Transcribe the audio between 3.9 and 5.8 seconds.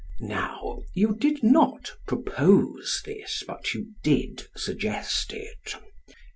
did suggest it.